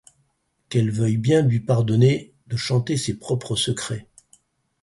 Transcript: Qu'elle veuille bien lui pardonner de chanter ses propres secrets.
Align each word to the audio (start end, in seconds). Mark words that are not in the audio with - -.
Qu'elle 0.69 0.89
veuille 0.89 1.17
bien 1.17 1.43
lui 1.43 1.59
pardonner 1.59 2.33
de 2.47 2.57
chanter 2.57 2.97
ses 2.97 3.13
propres 3.19 3.55
secrets. 3.55 4.07